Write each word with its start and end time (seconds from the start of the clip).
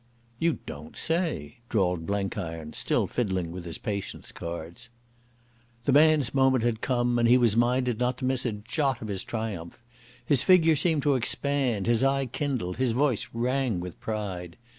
"You 0.39 0.57
don't 0.65 0.97
say," 0.97 1.57
drawled 1.69 2.07
Blenkiron, 2.07 2.73
still 2.73 3.05
fiddling 3.05 3.51
with 3.51 3.65
his 3.65 3.77
Patience 3.77 4.31
cards. 4.31 4.89
The 5.83 5.91
man's 5.91 6.33
moment 6.33 6.63
had 6.63 6.81
come, 6.81 7.19
and 7.19 7.27
he 7.27 7.37
was 7.37 7.55
minded 7.55 7.99
not 7.99 8.17
to 8.17 8.25
miss 8.25 8.43
a 8.47 8.51
jot 8.53 9.03
of 9.03 9.09
his 9.09 9.23
triumph. 9.23 9.83
His 10.25 10.41
figure 10.41 10.75
seemed 10.75 11.03
to 11.03 11.13
expand, 11.13 11.85
his 11.85 12.03
eye 12.03 12.25
kindled, 12.25 12.77
his 12.77 12.93
voice 12.93 13.27
rang 13.31 13.79
with 13.79 13.99
pride. 14.01 14.57